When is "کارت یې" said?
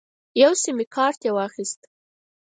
0.95-1.31